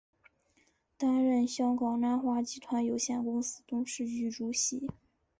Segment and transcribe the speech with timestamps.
[0.97, 4.89] 担任香港南华集团有限公司董事局主席。